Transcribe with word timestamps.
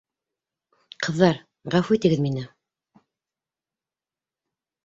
Ҡыҙҙар, 1.07 1.37
ғәфү 1.75 1.97
итегеҙ 1.99 2.23
мине! 2.25 2.47